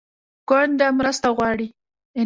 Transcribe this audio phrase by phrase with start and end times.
[0.47, 1.67] کونډه مرسته غواړي